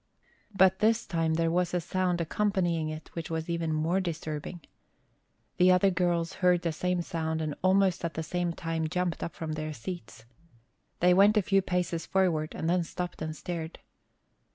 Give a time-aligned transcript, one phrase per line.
[0.51, 4.61] But this time there was a sound accompanying it which was even more disturbing.
[5.57, 9.35] The other girls heard the same sound and almost at the same time jumped up
[9.35, 10.25] from their seats.
[11.01, 13.77] They went a few paces forward and then stopped and stared.